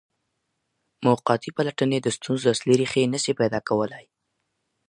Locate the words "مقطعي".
1.05-1.49